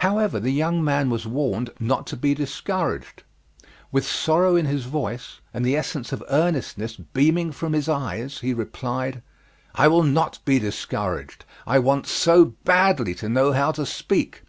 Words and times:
However, 0.00 0.38
the 0.40 0.52
young 0.52 0.84
man 0.84 1.08
was 1.08 1.26
warned 1.26 1.70
not 1.80 2.06
to 2.08 2.18
be 2.18 2.34
discouraged. 2.34 3.22
With 3.90 4.04
sorrow 4.06 4.56
in 4.56 4.66
his 4.66 4.84
voice 4.84 5.40
and 5.54 5.64
the 5.64 5.74
essence 5.74 6.12
of 6.12 6.22
earnestness 6.28 6.98
beaming 6.98 7.50
from 7.50 7.72
his 7.72 7.88
eyes, 7.88 8.40
he 8.40 8.52
replied: 8.52 9.22
"I 9.74 9.88
will 9.88 10.02
not 10.02 10.38
be 10.44 10.58
discouraged! 10.58 11.46
I 11.66 11.78
want 11.78 12.06
so 12.06 12.44
badly 12.66 13.14
to 13.14 13.28
know 13.30 13.52
how 13.54 13.72
to 13.72 13.86
speak!" 13.86 14.42